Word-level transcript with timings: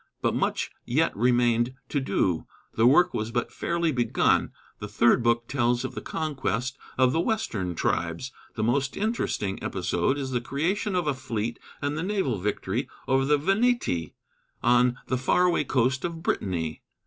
But 0.23 0.33
much 0.33 0.71
yet 0.83 1.15
remained 1.15 1.75
to 1.89 1.99
do. 2.01 2.47
The 2.73 2.87
work 2.87 3.13
was 3.13 3.29
but 3.29 3.53
fairly 3.53 3.91
begun. 3.91 4.51
The 4.79 4.87
third 4.87 5.21
book 5.21 5.47
tells 5.47 5.85
of 5.85 5.93
the 5.93 6.01
conquest 6.01 6.75
of 6.97 7.11
the 7.11 7.19
western 7.19 7.75
tribes. 7.75 8.31
The 8.55 8.63
most 8.63 8.97
interesting 8.97 9.61
episode 9.63 10.17
is 10.17 10.31
the 10.31 10.41
creation 10.41 10.95
of 10.95 11.05
a 11.05 11.13
fleet 11.13 11.59
and 11.83 11.95
the 11.95 12.01
naval 12.01 12.39
victory 12.39 12.89
over 13.07 13.25
the 13.25 13.37
Veneti 13.37 14.15
on 14.63 14.97
the 15.05 15.19
far 15.19 15.43
away 15.45 15.63
coast 15.65 16.03
of 16.03 16.23
Brittany. 16.23 16.81